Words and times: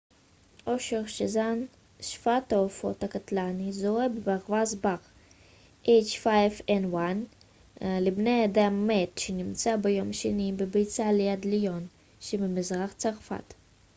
אושר 0.67 1.05
שזן 1.07 1.65
שפעת 2.01 2.53
העופות 2.53 3.03
הקטלני 3.03 3.43
לבני 3.43 3.67
אדם 3.69 3.75
h5n1 3.75 3.75
זוהה 3.75 4.09
בברווז 4.09 4.75
בר 4.75 4.95
מת 8.71 9.17
שנמצא 9.17 9.75
ביום 9.77 10.13
שני 10.13 10.53
בביצה 10.57 11.11
ליד 11.11 11.45
ליון 11.45 11.87
שבמזרח 12.21 12.93
צרפת 12.93 13.53